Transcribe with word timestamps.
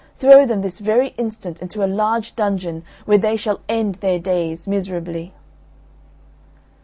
throw 0.15 0.47
them 0.47 0.63
this 0.63 0.79
very 0.79 1.09
instant 1.09 1.61
into 1.61 1.83
a 1.83 1.85
large 1.85 2.35
dungeon, 2.35 2.83
where 3.05 3.19
they 3.19 3.37
shall 3.37 3.61
end 3.69 3.93
their 4.01 4.17
days 4.17 4.67
miserably." 4.67 5.31